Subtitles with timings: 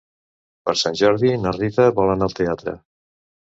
[0.69, 2.77] Per Sant Jordi na Rita vol anar al teatre.